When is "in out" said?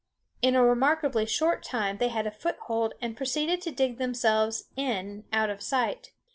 4.75-5.51